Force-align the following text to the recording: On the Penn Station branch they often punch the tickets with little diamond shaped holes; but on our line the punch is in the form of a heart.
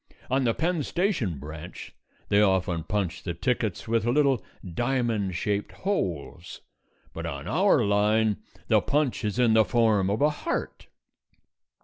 On 0.31 0.45
the 0.45 0.55
Penn 0.55 0.81
Station 0.81 1.37
branch 1.37 1.93
they 2.29 2.41
often 2.41 2.81
punch 2.83 3.21
the 3.21 3.35
tickets 3.35 3.87
with 3.87 4.03
little 4.03 4.43
diamond 4.65 5.35
shaped 5.35 5.73
holes; 5.73 6.61
but 7.13 7.27
on 7.27 7.47
our 7.47 7.85
line 7.85 8.37
the 8.67 8.81
punch 8.81 9.23
is 9.23 9.37
in 9.37 9.53
the 9.53 9.63
form 9.63 10.09
of 10.09 10.19
a 10.23 10.31
heart. 10.31 10.87